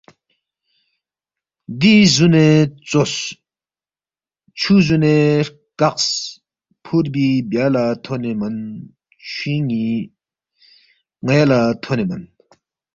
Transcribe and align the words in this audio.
ری 1.79 1.95
زُونے 2.13 2.47
ژوس، 2.89 3.13
چھُو 4.59 4.75
زونے 4.85 5.15
ہرکقس، 5.45 6.07
فُوربی 6.83 7.27
بیہ 7.49 7.65
لہ 7.73 7.85
تھونے 8.03 8.31
من 8.39 8.55
چھُوئِین٘ی 9.29 9.87
ن٘یہ 11.25 11.45
لہ 11.49 11.59
تھونے 11.81 12.05
من، 12.09 12.21